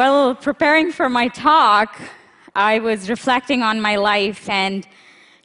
Well, 0.00 0.34
preparing 0.34 0.92
for 0.92 1.10
my 1.10 1.28
talk, 1.28 2.00
I 2.56 2.78
was 2.78 3.10
reflecting 3.10 3.62
on 3.62 3.82
my 3.82 3.96
life 3.96 4.48
and 4.48 4.88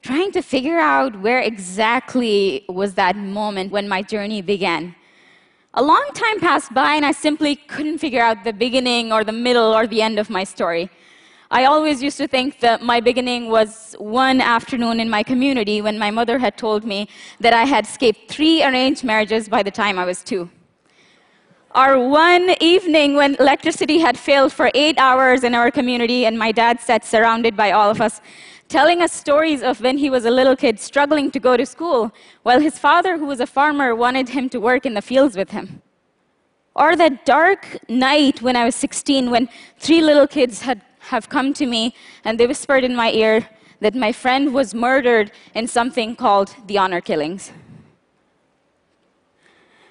trying 0.01 0.31
to 0.31 0.41
figure 0.41 0.79
out 0.79 1.19
where 1.19 1.41
exactly 1.41 2.63
was 2.69 2.93
that 2.93 3.17
moment 3.17 3.73
when 3.73 3.89
my 3.89 4.01
journey 4.01 4.41
began. 4.41 4.95
A 5.73 5.83
long 5.83 6.07
time 6.13 6.39
passed 6.39 6.73
by, 6.73 6.93
and 6.93 7.05
I 7.05 7.11
simply 7.11 7.57
couldn't 7.57 7.97
figure 7.97 8.21
out 8.21 8.45
the 8.45 8.53
beginning 8.53 9.11
or 9.11 9.25
the 9.25 9.33
middle 9.33 9.75
or 9.75 9.87
the 9.87 10.01
end 10.01 10.19
of 10.19 10.29
my 10.29 10.45
story. 10.45 10.89
I 11.51 11.65
always 11.65 12.01
used 12.01 12.19
to 12.19 12.27
think 12.35 12.61
that 12.61 12.81
my 12.81 13.01
beginning 13.01 13.49
was 13.49 13.93
one 13.99 14.39
afternoon 14.39 15.01
in 15.01 15.09
my 15.09 15.21
community 15.21 15.81
when 15.81 15.99
my 15.99 16.11
mother 16.11 16.39
had 16.39 16.55
told 16.55 16.85
me 16.85 17.09
that 17.41 17.51
I 17.51 17.65
had 17.65 17.83
escaped 17.83 18.31
three 18.31 18.63
arranged 18.63 19.03
marriages 19.03 19.49
by 19.49 19.63
the 19.63 19.71
time 19.71 19.99
I 19.99 20.05
was 20.05 20.23
two. 20.23 20.49
Or 21.75 21.99
one 22.07 22.55
evening 22.61 23.15
when 23.15 23.35
electricity 23.35 23.99
had 23.99 24.17
failed 24.17 24.53
for 24.53 24.71
eight 24.73 24.97
hours 24.97 25.43
in 25.43 25.53
our 25.53 25.69
community, 25.69 26.25
and 26.25 26.39
my 26.39 26.53
dad 26.53 26.79
sat 26.79 27.03
surrounded 27.03 27.57
by 27.57 27.71
all 27.71 27.89
of 27.89 27.99
us, 27.99 28.21
telling 28.69 29.01
us 29.01 29.11
stories 29.11 29.61
of 29.61 29.81
when 29.81 29.97
he 29.97 30.09
was 30.09 30.23
a 30.23 30.31
little 30.31 30.55
kid 30.55 30.79
struggling 30.79 31.29
to 31.31 31.39
go 31.39 31.57
to 31.57 31.65
school, 31.65 32.13
while 32.43 32.61
his 32.61 32.79
father, 32.79 33.17
who 33.17 33.25
was 33.25 33.41
a 33.41 33.45
farmer, 33.45 33.93
wanted 33.93 34.29
him 34.29 34.47
to 34.51 34.59
work 34.59 34.85
in 34.85 34.93
the 34.93 35.01
fields 35.01 35.35
with 35.35 35.51
him. 35.51 35.81
Or 36.75 36.95
that 36.95 37.25
dark 37.25 37.77
night 37.89 38.41
when 38.41 38.55
I 38.55 38.63
was 38.63 38.75
16, 38.75 39.29
when 39.29 39.49
three 39.77 40.01
little 40.01 40.27
kids 40.27 40.61
had 40.61 40.81
have 41.09 41.29
come 41.29 41.53
to 41.53 41.65
me 41.65 41.93
and 42.23 42.39
they 42.39 42.47
whispered 42.47 42.83
in 42.83 42.95
my 42.95 43.11
ear 43.11 43.47
that 43.79 43.93
my 43.93 44.11
friend 44.11 44.53
was 44.53 44.73
murdered 44.73 45.31
in 45.53 45.67
something 45.67 46.15
called 46.15 46.55
the 46.67 46.77
honor 46.77 47.01
killings. 47.01 47.51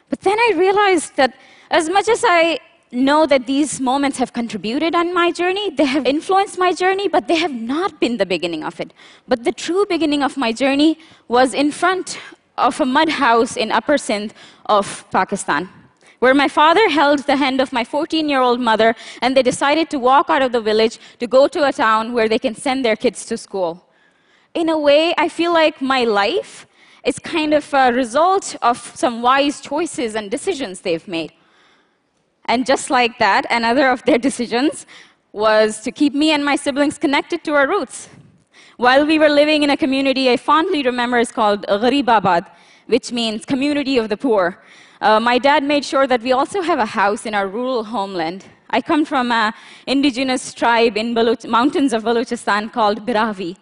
But 0.09 0.21
then 0.23 0.39
I 0.39 0.53
realized 0.57 1.17
that 1.17 1.35
as 1.75 1.89
much 1.89 2.09
as 2.09 2.23
I 2.25 2.61
know 2.93 3.27
that 3.27 3.47
these 3.47 3.81
moments 3.81 4.17
have 4.19 4.33
contributed 4.33 4.95
on 4.95 5.13
my 5.13 5.33
journey, 5.33 5.71
they 5.71 5.85
have 5.85 6.07
influenced 6.07 6.57
my 6.57 6.73
journey, 6.73 7.09
but 7.09 7.27
they 7.27 7.35
have 7.35 7.53
not 7.53 7.99
been 7.99 8.17
the 8.17 8.27
beginning 8.35 8.63
of 8.63 8.79
it. 8.79 8.93
But 9.27 9.43
the 9.43 9.51
true 9.51 9.85
beginning 9.95 10.23
of 10.23 10.37
my 10.37 10.53
journey 10.53 10.99
was 11.27 11.53
in 11.53 11.73
front 11.73 12.19
of 12.57 12.81
a 12.81 12.87
mud 12.87 13.09
house 13.09 13.57
in 13.57 13.73
Upper 13.73 13.99
Sindh 13.99 14.33
of 14.67 15.05
Pakistan 15.11 15.69
where 16.21 16.33
my 16.33 16.49
father 16.49 16.89
held 16.89 17.19
the 17.31 17.37
hand 17.37 17.61
of 17.61 17.71
my 17.71 17.85
14 17.85 18.31
year 18.31 18.41
old 18.41 18.59
mother, 18.59 18.95
and 19.21 19.37
they 19.37 19.43
decided 19.43 19.91
to 19.91 19.99
walk 19.99 20.31
out 20.31 20.41
of 20.41 20.53
the 20.53 20.61
village 20.61 20.99
to 21.19 21.27
go 21.27 21.47
to 21.49 21.69
a 21.69 21.73
town 21.73 22.15
where 22.15 22.29
they 22.29 22.39
can 22.39 22.55
send 22.55 22.83
their 22.83 22.97
kids 22.97 23.27
to 23.27 23.37
school. 23.37 23.73
In 24.55 24.71
a 24.71 24.79
way, 24.79 25.13
I 25.19 25.29
feel 25.29 25.53
like 25.53 25.83
my 25.83 26.05
life 26.05 26.67
is 27.05 27.19
kind 27.19 27.53
of 27.53 27.65
a 27.75 27.93
result 27.93 28.57
of 28.63 28.79
some 28.95 29.21
wise 29.21 29.61
choices 29.61 30.15
and 30.15 30.31
decisions 30.31 30.81
they've 30.81 31.07
made. 31.07 31.33
And 32.47 32.67
just 32.67 32.91
like 32.91 33.19
that, 33.19 33.47
another 33.51 33.89
of 33.89 34.03
their 34.05 34.19
decisions 34.19 34.87
was 35.33 35.81
to 35.81 35.91
keep 35.91 36.15
me 36.15 36.31
and 36.31 36.45
my 36.45 36.57
siblings 36.57 36.99
connected 36.99 37.43
to 37.45 37.55
our 37.55 37.67
roots. 37.67 38.09
While 38.77 39.07
we 39.07 39.19
were 39.19 39.29
living 39.29 39.63
in 39.63 39.71
a 39.71 39.77
community 39.77 40.31
I 40.31 40.37
fondly 40.37 40.83
remember 40.83 41.19
is 41.19 41.33
called 41.33 41.67
Gharibabad, 41.67 42.47
which 42.87 43.13
means 43.13 43.45
community 43.45 43.99
of 43.99 44.09
the 44.09 44.17
poor. 44.17 44.63
Uh, 45.01 45.21
my 45.21 45.39
dad 45.39 45.63
made 45.63 45.85
sure 45.85 46.07
that 46.07 46.23
we 46.23 46.33
also 46.33 46.61
have 46.63 46.79
a 46.79 46.87
house 46.87 47.27
in 47.27 47.35
our 47.35 47.49
rural 47.49 47.85
homeland. 47.85 48.45
I 48.71 48.81
come 48.81 49.05
from 49.05 49.31
an 49.33 49.53
indigenous 49.87 50.55
tribe 50.55 50.97
in 50.97 51.15
Baluch- 51.15 51.49
mountains 51.49 51.93
of 51.93 52.05
Balochistan 52.05 52.73
called 52.73 53.07
Brahvi. 53.07 53.57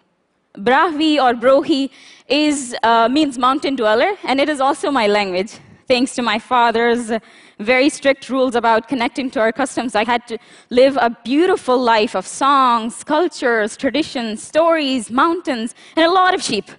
Brahvi 0.57 1.17
or 1.17 1.33
Brohi 1.33 1.89
is, 2.27 2.75
uh, 2.83 3.09
means 3.09 3.37
mountain 3.37 3.75
dweller, 3.75 4.15
and 4.23 4.39
it 4.39 4.49
is 4.49 4.61
also 4.61 4.91
my 4.91 5.07
language. 5.07 5.59
Thanks 5.87 6.15
to 6.15 6.21
my 6.21 6.39
father's 6.39 7.11
very 7.59 7.89
strict 7.89 8.29
rules 8.29 8.55
about 8.55 8.87
connecting 8.87 9.29
to 9.31 9.39
our 9.39 9.51
customs, 9.51 9.95
I 9.95 10.05
had 10.05 10.25
to 10.27 10.37
live 10.69 10.97
a 10.97 11.09
beautiful 11.23 11.77
life 11.77 12.15
of 12.15 12.25
songs, 12.25 13.03
cultures, 13.03 13.75
traditions, 13.75 14.41
stories, 14.41 15.11
mountains, 15.11 15.75
and 15.95 16.05
a 16.05 16.11
lot 16.11 16.33
of 16.33 16.41
sheep. 16.41 16.71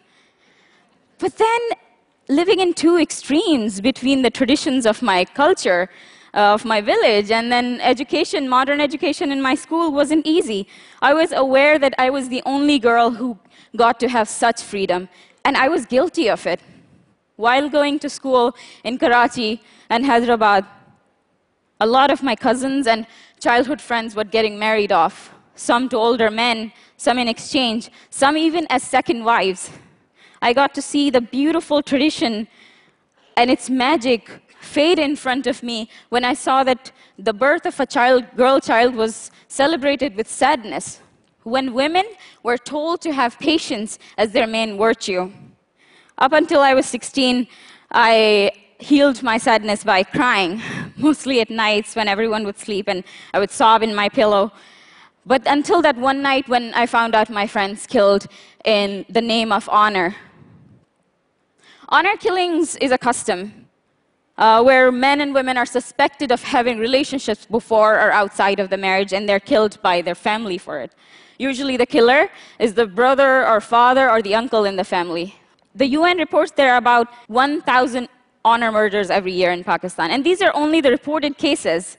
But 1.19 1.37
then 1.37 1.61
living 2.28 2.61
in 2.61 2.73
two 2.73 2.99
extremes 2.99 3.81
between 3.81 4.23
the 4.23 4.31
traditions 4.31 4.87
of 4.87 5.03
my 5.03 5.27
culture, 5.27 5.91
of 6.33 6.65
my 6.65 6.81
village, 6.81 7.31
and 7.31 7.53
then 7.53 7.81
education, 7.83 8.49
modern 8.49 8.81
education 8.81 9.31
in 9.31 9.41
my 9.41 9.55
school 9.55 9.93
wasn't 9.93 10.27
easy. 10.27 10.67
I 11.03 11.12
was 11.12 11.33
aware 11.33 11.78
that 11.78 11.95
I 11.99 12.11
was 12.11 12.28
the 12.28 12.43
only 12.47 12.78
girl 12.78 13.11
who 13.11 13.39
got 13.77 14.01
to 14.01 14.09
have 14.09 14.28
such 14.28 14.62
freedom, 14.62 15.09
and 15.45 15.57
I 15.57 15.69
was 15.69 15.84
guilty 15.87 16.28
of 16.28 16.47
it. 16.47 16.61
While 17.37 17.69
going 17.69 17.99
to 18.00 18.09
school 18.09 18.56
in 18.84 18.99
Karachi 18.99 19.61
and 19.91 20.06
Hyderabad, 20.06 20.65
a 21.81 21.87
lot 21.87 22.11
of 22.11 22.22
my 22.22 22.37
cousins 22.37 22.87
and 22.87 23.06
childhood 23.41 23.81
friends 23.81 24.15
were 24.15 24.25
getting 24.25 24.59
married 24.59 24.93
off, 24.93 25.34
some 25.55 25.89
to 25.89 25.97
older 25.97 26.31
men, 26.31 26.72
some 26.97 27.19
in 27.19 27.28
exchange, 27.28 27.91
some 28.11 28.37
even 28.37 28.67
as 28.71 28.83
second 28.83 29.25
wives. 29.25 29.71
I 30.41 30.53
got 30.53 30.75
to 30.75 30.83
see 30.83 31.11
the 31.11 31.21
beautiful 31.21 31.83
tradition 31.83 32.47
and 33.37 33.51
its 33.51 33.69
magic 33.69 34.31
fade 34.61 34.99
in 34.99 35.16
front 35.16 35.47
of 35.47 35.62
me 35.62 35.89
when 36.09 36.25
I 36.25 36.34
saw 36.34 36.65
that 36.65 36.93
the 37.19 37.33
birth 37.33 37.66
of 37.66 37.78
a 37.81 37.87
child, 37.87 38.25
girl 38.37 38.61
child 38.61 38.95
was 38.95 39.31
celebrated 39.49 40.15
with 40.16 40.28
sadness, 40.28 41.01
when 41.43 41.75
women 41.75 42.05
were 42.43 42.56
told 42.56 43.01
to 43.03 43.12
have 43.12 43.39
patience 43.39 43.99
as 44.16 44.33
their 44.33 44.47
main 44.47 44.78
virtue. 44.78 45.33
Up 46.19 46.33
until 46.33 46.61
I 46.61 46.75
was 46.75 46.87
16, 46.87 47.47
I 47.91 48.53
healed 48.79 49.23
my 49.23 49.39
sadness 49.39 49.85
by 49.85 50.03
crying, 50.03 50.61
mostly 50.97 51.41
at 51.41 51.51
nights 51.51 51.97
when 51.97 52.09
everyone 52.09 52.45
would 52.45 52.59
sleep 52.59 52.89
and 52.89 53.05
I 53.33 53.39
would 53.39 53.51
sob 53.51 53.83
in 53.83 53.95
my 53.95 54.09
pillow. 54.09 54.53
But 55.27 55.43
until 55.47 55.81
that 55.83 55.97
one 55.97 56.23
night 56.23 56.49
when 56.49 56.75
I 56.75 56.87
found 56.87 57.15
out 57.15 57.31
my 57.31 57.47
friends 57.47 57.87
killed 57.87 58.27
in 58.65 59.07
the 59.09 59.23
name 59.23 59.53
of 59.53 59.69
honor, 59.69 60.15
Honor 61.89 62.17
killings 62.17 62.77
is 62.77 62.93
a 62.93 62.99
custom 62.99 63.69
uh, 64.39 64.63
where 64.63 64.91
men 64.91 65.21
and 65.21 65.35
women 65.35 65.59
are 65.59 65.67
suspected 65.67 66.33
of 66.33 66.43
having 66.43 66.79
relationships 66.79 67.47
before 67.47 67.95
or 68.01 68.11
outside 68.11 68.59
of 68.59 68.71
the 68.71 68.77
marriage, 68.77 69.13
and 69.13 69.29
they're 69.29 69.39
killed 69.39 69.81
by 69.83 70.01
their 70.01 70.15
family 70.15 70.57
for 70.57 70.81
it. 70.81 70.93
Usually, 71.39 71.77
the 71.77 71.87
killer 71.87 72.31
is 72.59 72.75
the 72.75 72.87
brother 72.87 73.47
or 73.47 73.61
father 73.61 74.11
or 74.11 74.23
the 74.23 74.35
uncle 74.35 74.65
in 74.65 74.77
the 74.77 74.85
family. 74.85 75.37
The 75.77 75.89
UN 75.89 76.19
reports 76.19 76.53
there 76.53 76.73
are 76.73 76.77
about 76.77 77.09
1,000 77.27 78.09
honor 78.45 78.71
murders 78.71 79.11
every 79.11 79.33
year 79.33 79.51
in 79.51 79.65
Pakistan, 79.65 80.12
and 80.12 80.25
these 80.25 80.41
are 80.41 80.55
only 80.55 80.81
the 80.81 80.91
reported 80.91 81.37
cases. 81.37 81.99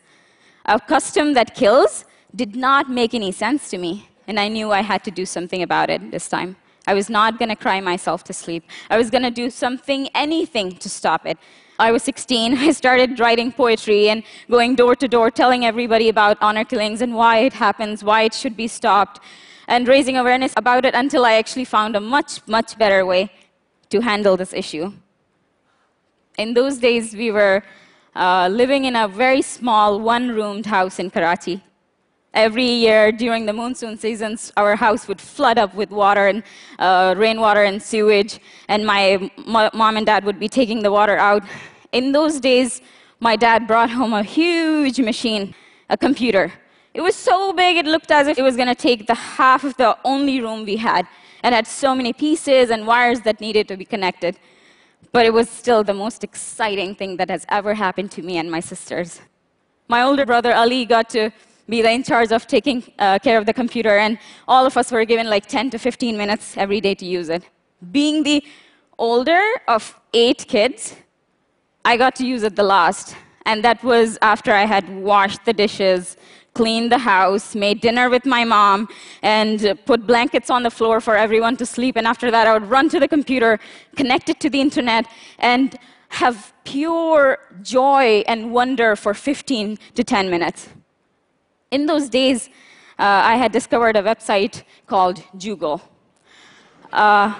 A 0.66 0.80
custom 0.80 1.34
that 1.34 1.56
kills 1.56 2.06
did 2.34 2.56
not 2.56 2.90
make 2.90 3.14
any 3.14 3.34
sense 3.34 3.70
to 3.72 3.78
me, 3.78 4.08
and 4.28 4.40
I 4.40 4.48
knew 4.48 4.72
I 4.72 4.82
had 4.82 5.04
to 5.04 5.12
do 5.12 5.26
something 5.26 5.62
about 5.62 5.90
it 5.90 6.12
this 6.12 6.30
time. 6.30 6.56
I 6.88 6.94
was 6.94 7.10
not 7.10 7.38
going 7.38 7.50
to 7.50 7.56
cry 7.56 7.82
myself 7.82 8.24
to 8.26 8.34
sleep. 8.34 8.64
I 8.90 8.98
was 8.98 9.10
going 9.10 9.24
to 9.24 9.32
do 9.32 9.50
something, 9.50 10.08
anything 10.16 10.78
to 10.78 10.88
stop 10.88 11.26
it. 11.26 11.38
I 11.78 11.92
was 11.92 12.04
16. 12.04 12.58
I 12.70 12.72
started 12.72 13.20
writing 13.20 13.52
poetry 13.52 14.08
and 14.08 14.24
going 14.50 14.76
door 14.76 14.96
to 14.96 15.08
door, 15.10 15.32
telling 15.32 15.66
everybody 15.66 16.08
about 16.08 16.38
honor 16.40 16.64
killings 16.64 17.02
and 17.02 17.14
why 17.14 17.40
it 17.40 17.54
happens, 17.54 18.06
why 18.06 18.22
it 18.22 18.34
should 18.34 18.56
be 18.56 18.70
stopped, 18.70 19.20
and 19.68 19.86
raising 19.86 20.16
awareness 20.16 20.54
about 20.56 20.86
it 20.86 20.94
until 20.94 21.26
I 21.26 21.34
actually 21.34 21.66
found 21.66 21.98
a 21.98 22.00
much, 22.00 22.48
much 22.48 22.78
better 22.78 23.06
way 23.06 23.32
to 23.90 24.02
handle 24.02 24.38
this 24.38 24.54
issue. 24.54 24.92
In 26.38 26.54
those 26.54 26.78
days, 26.78 27.16
we 27.16 27.32
were 27.32 27.64
uh, 28.16 28.50
living 28.52 28.86
in 28.86 28.96
a 28.96 29.08
very 29.08 29.42
small, 29.42 30.00
one 30.00 30.30
roomed 30.30 30.66
house 30.66 31.00
in 31.00 31.10
Karachi 31.10 31.62
every 32.36 32.66
year 32.66 33.12
during 33.12 33.46
the 33.46 33.54
monsoon 33.54 33.98
seasons, 33.98 34.52
our 34.58 34.76
house 34.76 35.08
would 35.08 35.20
flood 35.20 35.58
up 35.58 35.74
with 35.74 35.90
water 35.90 36.28
and 36.28 36.44
uh, 36.78 37.16
rainwater 37.18 37.64
and 37.64 37.82
sewage, 37.82 38.40
and 38.68 38.86
my 38.86 39.32
mom 39.46 39.98
and 39.98 40.06
dad 40.06 40.24
would 40.26 40.40
be 40.40 40.50
taking 40.50 40.84
the 40.84 40.92
water 40.92 41.18
out. 41.18 41.44
In 41.94 42.12
those 42.12 42.40
days, 42.40 42.82
my 43.20 43.36
dad 43.36 43.66
brought 43.66 43.90
home 43.90 44.14
a 44.14 44.22
huge 44.22 45.00
machine, 45.00 45.56
a 45.90 45.98
computer. 45.98 46.52
It 46.94 47.02
was 47.02 47.16
so 47.16 47.54
big, 47.54 47.78
it 47.78 47.86
looked 47.86 48.12
as 48.12 48.28
if 48.28 48.38
it 48.38 48.42
was 48.42 48.56
going 48.56 48.68
to 48.68 48.76
take 48.76 49.08
the 49.08 49.16
half 49.16 49.64
of 49.64 49.76
the 49.78 49.98
only 50.04 50.42
room 50.42 50.66
we 50.66 50.76
had, 50.76 51.08
and 51.46 51.54
had 51.54 51.68
so 51.68 51.94
many 51.94 52.12
pieces 52.12 52.72
and 52.72 52.88
wires 52.88 53.22
that 53.22 53.40
needed 53.40 53.68
to 53.68 53.78
be 53.78 53.86
connected. 53.86 54.40
But 55.12 55.28
it 55.28 55.34
was 55.40 55.48
still 55.48 55.84
the 55.84 55.94
most 55.94 56.24
exciting 56.24 56.96
thing 56.96 57.18
that 57.18 57.30
has 57.30 57.46
ever 57.50 57.76
happened 57.76 58.10
to 58.14 58.24
me 58.24 58.38
and 58.40 58.50
my 58.50 58.60
sisters. 58.60 59.22
My 59.88 60.02
older 60.02 60.26
brother 60.26 60.56
Ali 60.56 60.86
got 60.86 61.08
to 61.10 61.30
be 61.70 61.86
in 61.86 62.02
charge 62.02 62.32
of 62.32 62.48
taking 62.48 62.84
uh, 62.98 63.20
care 63.20 63.38
of 63.38 63.46
the 63.46 63.54
computer, 63.54 63.96
and 64.06 64.18
all 64.48 64.66
of 64.66 64.76
us 64.76 64.92
were 64.92 65.06
given 65.06 65.30
like 65.30 65.46
10 65.46 65.70
to 65.70 65.78
15 65.78 66.18
minutes 66.18 66.58
every 66.58 66.82
day 66.82 66.96
to 66.96 67.06
use 67.06 67.30
it. 67.30 67.44
Being 67.92 68.24
the 68.24 68.44
older 68.98 69.44
of 69.68 69.82
eight 70.16 70.48
kids, 70.48 70.96
I 71.92 71.96
got 71.96 72.16
to 72.16 72.26
use 72.26 72.42
it 72.42 72.56
the 72.56 72.64
last, 72.64 73.16
and 73.46 73.64
that 73.64 73.84
was 73.84 74.18
after 74.24 74.52
I 74.52 74.66
had 74.66 74.90
washed 74.90 75.46
the 75.46 75.54
dishes, 75.54 76.18
cleaned 76.56 76.92
the 76.92 76.98
house, 76.98 77.54
made 77.54 77.82
dinner 77.82 78.10
with 78.10 78.26
my 78.26 78.44
mom, 78.44 78.88
and 79.22 79.78
put 79.86 80.08
blankets 80.08 80.50
on 80.50 80.64
the 80.64 80.72
floor 80.72 81.00
for 81.00 81.16
everyone 81.16 81.56
to 81.58 81.66
sleep. 81.66 81.96
And 81.98 82.08
after 82.08 82.32
that, 82.32 82.48
I 82.48 82.54
would 82.54 82.70
run 82.70 82.90
to 82.90 83.00
the 83.00 83.08
computer, 83.08 83.60
connect 83.96 84.30
it 84.30 84.40
to 84.40 84.50
the 84.50 84.60
internet, 84.60 85.06
and 85.38 85.78
have 86.10 86.54
pure 86.64 87.38
joy 87.62 88.24
and 88.28 88.52
wonder 88.52 88.96
for 88.96 89.14
15 89.14 89.78
to 89.94 90.04
10 90.04 90.30
minutes. 90.30 90.70
In 91.72 91.86
those 91.86 92.10
days, 92.10 92.50
uh, 92.98 93.34
I 93.34 93.36
had 93.36 93.52
discovered 93.52 93.98
a 93.98 94.02
website 94.02 94.64
called 94.88 95.22
Jugal. 95.38 95.82
Uh, 96.94 97.36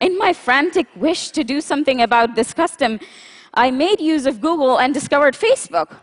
in 0.00 0.16
my 0.16 0.32
frantic 0.32 0.86
wish 0.94 1.30
to 1.30 1.42
do 1.42 1.60
something 1.60 2.02
about 2.02 2.36
this 2.36 2.54
custom, 2.54 3.00
I 3.54 3.70
made 3.70 4.00
use 4.00 4.26
of 4.26 4.40
Google 4.40 4.78
and 4.78 4.94
discovered 4.94 5.34
Facebook, 5.34 5.96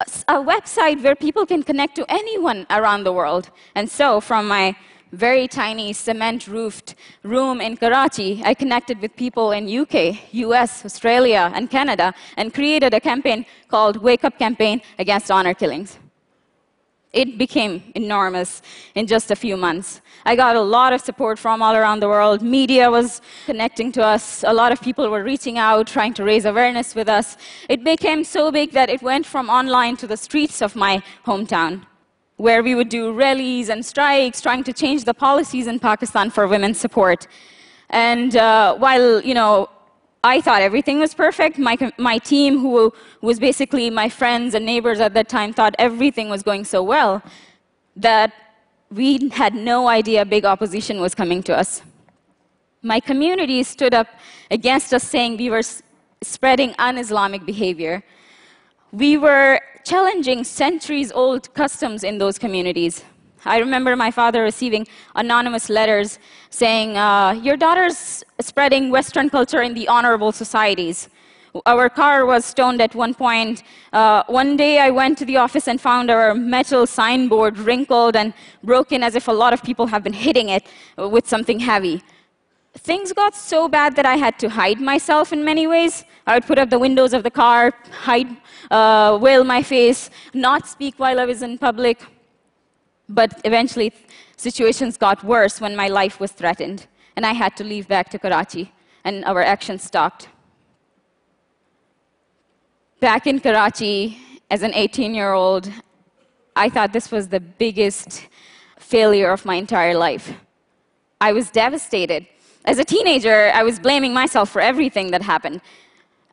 a 0.00 0.34
website 0.34 1.02
where 1.02 1.16
people 1.16 1.46
can 1.46 1.62
connect 1.62 1.96
to 1.96 2.04
anyone 2.08 2.66
around 2.70 3.04
the 3.04 3.12
world. 3.12 3.50
And 3.74 3.90
so, 3.90 4.20
from 4.20 4.48
my 4.48 4.76
very 5.12 5.48
tiny 5.48 5.92
cement 5.92 6.46
roofed 6.46 6.94
room 7.22 7.60
in 7.60 7.76
Karachi, 7.76 8.42
I 8.44 8.54
connected 8.54 9.00
with 9.00 9.16
people 9.16 9.52
in 9.52 9.68
UK, 9.68 10.18
US, 10.32 10.84
Australia, 10.84 11.50
and 11.54 11.70
Canada 11.70 12.12
and 12.36 12.52
created 12.52 12.92
a 12.92 13.00
campaign 13.00 13.46
called 13.68 13.96
Wake 13.96 14.24
Up 14.24 14.38
Campaign 14.38 14.82
Against 14.98 15.30
Honor 15.30 15.54
Killings 15.54 15.98
it 17.16 17.38
became 17.38 17.82
enormous 17.94 18.62
in 18.94 19.06
just 19.06 19.30
a 19.30 19.36
few 19.36 19.56
months. 19.56 20.02
I 20.26 20.36
got 20.36 20.54
a 20.54 20.60
lot 20.60 20.92
of 20.92 21.00
support 21.00 21.38
from 21.38 21.62
all 21.62 21.74
around 21.74 22.00
the 22.00 22.08
world. 22.08 22.42
Media 22.42 22.90
was 22.90 23.22
connecting 23.46 23.90
to 23.92 24.02
us. 24.04 24.44
A 24.46 24.52
lot 24.52 24.70
of 24.70 24.80
people 24.82 25.08
were 25.08 25.24
reaching 25.24 25.56
out, 25.56 25.86
trying 25.86 26.12
to 26.14 26.24
raise 26.24 26.44
awareness 26.44 26.94
with 26.94 27.08
us. 27.08 27.38
It 27.70 27.82
became 27.82 28.22
so 28.22 28.52
big 28.52 28.72
that 28.72 28.90
it 28.90 29.00
went 29.00 29.24
from 29.24 29.48
online 29.48 29.96
to 29.96 30.06
the 30.06 30.16
streets 30.16 30.60
of 30.60 30.76
my 30.76 31.02
hometown, 31.24 31.86
where 32.36 32.62
we 32.62 32.74
would 32.74 32.90
do 32.90 33.12
rallies 33.12 33.70
and 33.70 33.84
strikes, 33.84 34.42
trying 34.42 34.62
to 34.64 34.72
change 34.72 35.04
the 35.04 35.14
policies 35.14 35.66
in 35.66 35.78
Pakistan 35.78 36.28
for 36.28 36.46
women's 36.46 36.78
support. 36.78 37.26
And 37.88 38.36
uh, 38.36 38.76
while, 38.76 39.22
you 39.22 39.32
know, 39.32 39.70
I 40.26 40.40
thought 40.40 40.60
everything 40.60 40.98
was 40.98 41.14
perfect. 41.14 41.56
My, 41.56 41.76
my 41.98 42.18
team, 42.18 42.58
who 42.58 42.92
was 43.20 43.38
basically 43.38 43.90
my 43.90 44.08
friends 44.08 44.54
and 44.56 44.66
neighbors 44.66 44.98
at 44.98 45.14
that 45.14 45.28
time, 45.28 45.52
thought 45.52 45.76
everything 45.78 46.28
was 46.28 46.42
going 46.42 46.64
so 46.64 46.82
well 46.82 47.22
that 47.94 48.32
we 48.90 49.28
had 49.28 49.54
no 49.54 49.86
idea 49.86 50.24
big 50.24 50.44
opposition 50.44 51.00
was 51.00 51.14
coming 51.14 51.44
to 51.44 51.56
us. 51.56 51.82
My 52.82 52.98
community 52.98 53.62
stood 53.62 53.94
up 53.94 54.08
against 54.50 54.92
us, 54.92 55.04
saying 55.04 55.36
we 55.36 55.48
were 55.48 55.62
spreading 56.22 56.74
un 56.80 56.98
Islamic 56.98 57.46
behavior. 57.46 58.02
We 58.90 59.18
were 59.18 59.60
challenging 59.84 60.42
centuries 60.42 61.12
old 61.12 61.54
customs 61.54 62.02
in 62.02 62.18
those 62.18 62.36
communities. 62.36 63.04
I 63.46 63.58
remember 63.58 63.94
my 63.94 64.10
father 64.10 64.42
receiving 64.42 64.86
anonymous 65.14 65.70
letters 65.70 66.18
saying, 66.50 66.96
uh, 66.96 67.32
Your 67.32 67.56
daughter's 67.56 68.24
spreading 68.40 68.90
Western 68.90 69.30
culture 69.30 69.62
in 69.62 69.72
the 69.74 69.86
honorable 69.88 70.32
societies. 70.32 71.08
Our 71.64 71.88
car 71.88 72.26
was 72.26 72.44
stoned 72.44 72.82
at 72.82 72.94
one 72.94 73.14
point. 73.14 73.62
Uh, 73.92 74.24
one 74.26 74.56
day 74.56 74.78
I 74.78 74.90
went 74.90 75.16
to 75.18 75.24
the 75.24 75.38
office 75.38 75.68
and 75.68 75.80
found 75.80 76.10
our 76.10 76.34
metal 76.34 76.86
signboard 76.86 77.56
wrinkled 77.56 78.16
and 78.16 78.34
broken 78.62 79.02
as 79.02 79.14
if 79.14 79.28
a 79.28 79.32
lot 79.32 79.52
of 79.52 79.62
people 79.62 79.86
have 79.86 80.02
been 80.02 80.12
hitting 80.12 80.50
it 80.50 80.66
with 80.98 81.26
something 81.26 81.60
heavy. 81.60 82.02
Things 82.74 83.12
got 83.12 83.34
so 83.34 83.68
bad 83.68 83.96
that 83.96 84.04
I 84.04 84.16
had 84.16 84.38
to 84.40 84.50
hide 84.50 84.80
myself 84.80 85.32
in 85.32 85.42
many 85.42 85.66
ways. 85.66 86.04
I 86.26 86.34
would 86.34 86.46
put 86.46 86.58
up 86.58 86.68
the 86.68 86.78
windows 86.78 87.14
of 87.14 87.22
the 87.22 87.30
car, 87.30 87.72
hide, 87.90 88.36
uh, 88.70 89.16
veil 89.16 89.44
my 89.44 89.62
face, 89.62 90.10
not 90.34 90.68
speak 90.68 90.98
while 90.98 91.18
I 91.18 91.24
was 91.24 91.40
in 91.40 91.56
public. 91.56 92.04
But 93.08 93.40
eventually, 93.44 93.92
situations 94.36 94.96
got 94.96 95.22
worse 95.22 95.60
when 95.60 95.76
my 95.76 95.88
life 95.88 96.18
was 96.18 96.32
threatened, 96.32 96.86
and 97.14 97.24
I 97.24 97.32
had 97.32 97.56
to 97.56 97.64
leave 97.64 97.86
back 97.88 98.10
to 98.10 98.18
Karachi, 98.18 98.72
and 99.04 99.24
our 99.24 99.42
action 99.42 99.78
stopped. 99.78 100.28
Back 103.00 103.26
in 103.26 103.40
Karachi, 103.40 104.18
as 104.50 104.62
an 104.62 104.72
18 104.74 105.14
year 105.14 105.32
old, 105.32 105.70
I 106.56 106.68
thought 106.68 106.92
this 106.92 107.10
was 107.10 107.28
the 107.28 107.40
biggest 107.40 108.26
failure 108.78 109.30
of 109.30 109.44
my 109.44 109.56
entire 109.56 109.94
life. 109.94 110.32
I 111.20 111.32
was 111.32 111.50
devastated. 111.50 112.26
As 112.64 112.78
a 112.78 112.84
teenager, 112.84 113.50
I 113.54 113.62
was 113.62 113.78
blaming 113.78 114.12
myself 114.12 114.50
for 114.50 114.60
everything 114.60 115.10
that 115.12 115.22
happened. 115.22 115.60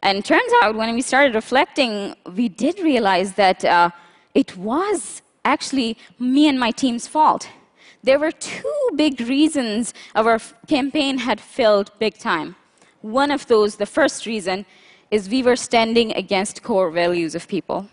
And 0.01 0.25
turns 0.25 0.51
out, 0.61 0.75
when 0.75 0.93
we 0.95 1.01
started 1.01 1.35
reflecting, 1.35 2.15
we 2.35 2.49
did 2.49 2.79
realize 2.79 3.33
that 3.33 3.63
uh, 3.63 3.89
it 4.33 4.57
was 4.57 5.21
actually 5.45 5.97
me 6.19 6.47
and 6.47 6.59
my 6.59 6.71
team's 6.71 7.07
fault. 7.07 7.49
There 8.03 8.19
were 8.19 8.31
two 8.31 8.89
big 8.95 9.21
reasons 9.21 9.93
our 10.15 10.39
campaign 10.67 11.19
had 11.19 11.39
failed 11.39 11.91
big 11.99 12.17
time. 12.17 12.55
One 13.01 13.31
of 13.31 13.47
those, 13.47 13.77
the 13.77 13.85
first 13.85 14.25
reason, 14.25 14.65
is 15.09 15.29
we 15.29 15.43
were 15.43 15.55
standing 15.55 16.11
against 16.13 16.63
core 16.63 16.91
values 16.91 17.35
of 17.35 17.47
people. 17.47 17.87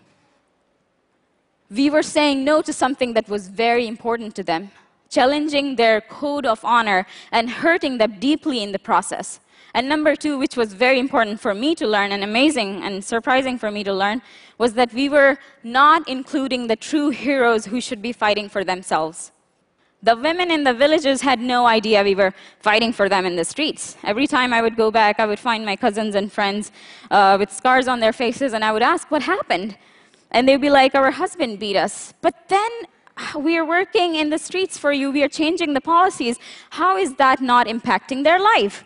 We 1.70 1.91
were 1.91 2.02
saying 2.02 2.44
no 2.44 2.62
to 2.62 2.73
something 2.73 3.14
that 3.14 3.29
was 3.29 3.49
very 3.49 3.87
important 3.87 4.35
to 4.37 4.43
them, 4.43 4.70
challenging 5.08 5.76
their 5.76 6.00
code 6.00 6.47
of 6.47 6.64
honor 6.64 7.06
and 7.31 7.49
hurting 7.49 7.99
them 7.99 8.17
deeply 8.19 8.62
in 8.62 8.73
the 8.73 8.79
process. 8.79 9.41
And 9.75 9.88
number 9.88 10.17
two, 10.17 10.38
which 10.38 10.56
was 10.56 10.73
very 10.73 10.99
important 10.99 11.41
for 11.41 11.55
me 11.55 11.76
to 11.76 11.87
learn 11.87 12.11
and 12.11 12.25
amazing 12.25 12.82
and 12.82 13.05
surprising 13.05 13.56
for 13.58 13.70
me 13.70 13.85
to 13.85 13.94
learn, 13.94 14.23
was 14.61 14.75
that 14.75 14.93
we 14.93 15.09
were 15.09 15.39
not 15.65 16.07
including 16.07 16.67
the 16.67 16.77
true 16.77 17.09
heroes 17.09 17.65
who 17.65 17.81
should 17.81 18.03
be 18.03 18.12
fighting 18.12 18.47
for 18.47 18.62
themselves. 18.62 19.33
The 20.03 20.15
women 20.15 20.51
in 20.51 20.65
the 20.65 20.75
villages 20.75 21.23
had 21.23 21.41
no 21.41 21.65
idea 21.67 22.05
we 22.05 22.15
were 22.15 22.35
fighting 22.59 22.93
for 22.93 23.09
them 23.09 23.25
in 23.25 23.37
the 23.37 23.45
streets. 23.55 23.97
Every 24.05 24.27
time 24.27 24.53
I 24.53 24.61
would 24.61 24.77
go 24.77 24.91
back, 24.91 25.19
I 25.19 25.25
would 25.25 25.39
find 25.39 25.65
my 25.65 25.77
cousins 25.77 26.15
and 26.15 26.31
friends 26.31 26.73
uh, 27.11 27.37
with 27.41 27.51
scars 27.51 27.89
on 27.89 28.01
their 28.01 28.12
faces, 28.12 28.53
and 28.53 28.62
I 28.62 28.71
would 28.73 28.83
ask, 28.83 29.11
What 29.11 29.23
happened? 29.23 29.79
And 30.31 30.47
they'd 30.47 30.61
be 30.69 30.75
like, 30.81 30.95
Our 30.95 31.11
husband 31.11 31.59
beat 31.59 31.77
us. 31.77 32.12
But 32.21 32.35
then 32.49 32.71
we 33.39 33.57
are 33.57 33.65
working 33.65 34.15
in 34.15 34.29
the 34.29 34.39
streets 34.39 34.77
for 34.77 34.93
you, 34.93 35.11
we 35.11 35.23
are 35.23 35.35
changing 35.43 35.73
the 35.73 35.81
policies. 35.81 36.37
How 36.81 36.99
is 36.99 37.15
that 37.15 37.41
not 37.41 37.67
impacting 37.67 38.25
their 38.25 38.39
life? 38.39 38.85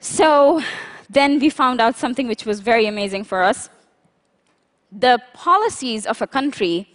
So 0.00 0.62
then 1.08 1.38
we 1.38 1.48
found 1.48 1.80
out 1.80 1.96
something 1.96 2.26
which 2.28 2.44
was 2.44 2.60
very 2.60 2.86
amazing 2.86 3.24
for 3.24 3.42
us. 3.42 3.70
The 4.92 5.20
policies 5.34 6.06
of 6.06 6.20
a 6.20 6.26
country 6.26 6.88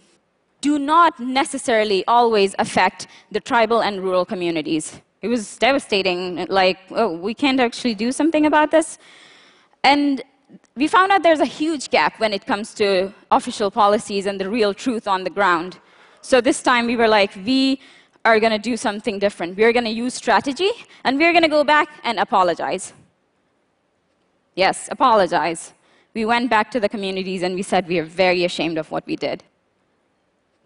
do 0.60 0.78
not 0.78 1.18
necessarily 1.20 2.04
always 2.06 2.54
affect 2.58 3.06
the 3.30 3.40
tribal 3.40 3.82
and 3.82 4.02
rural 4.02 4.24
communities. 4.24 5.00
It 5.22 5.28
was 5.28 5.56
devastating, 5.56 6.46
like, 6.48 6.78
oh, 6.90 7.16
we 7.16 7.34
can't 7.34 7.60
actually 7.60 7.94
do 7.94 8.12
something 8.12 8.46
about 8.46 8.70
this. 8.70 8.98
And 9.82 10.22
we 10.76 10.88
found 10.88 11.12
out 11.12 11.22
there's 11.22 11.40
a 11.40 11.46
huge 11.46 11.90
gap 11.90 12.20
when 12.20 12.32
it 12.32 12.46
comes 12.46 12.74
to 12.74 13.12
official 13.30 13.70
policies 13.70 14.26
and 14.26 14.40
the 14.40 14.48
real 14.48 14.74
truth 14.74 15.08
on 15.08 15.24
the 15.24 15.30
ground. 15.30 15.78
So 16.20 16.40
this 16.40 16.62
time 16.62 16.86
we 16.86 16.96
were 16.96 17.08
like, 17.08 17.34
we 17.36 17.80
are 18.24 18.40
going 18.40 18.52
to 18.52 18.58
do 18.58 18.76
something 18.76 19.18
different. 19.18 19.56
We're 19.56 19.72
going 19.72 19.84
to 19.84 19.90
use 19.90 20.14
strategy, 20.14 20.70
and 21.04 21.18
we're 21.18 21.32
going 21.32 21.44
to 21.44 21.48
go 21.48 21.64
back 21.64 21.88
and 22.04 22.18
apologize. 22.18 22.92
Yes, 24.54 24.88
apologize. 24.90 25.72
We 26.16 26.24
went 26.24 26.48
back 26.48 26.70
to 26.70 26.80
the 26.80 26.88
communities 26.88 27.42
and 27.42 27.54
we 27.54 27.62
said 27.62 27.86
we 27.86 27.98
are 27.98 28.10
very 28.24 28.42
ashamed 28.44 28.78
of 28.78 28.90
what 28.90 29.04
we 29.06 29.16
did. 29.16 29.44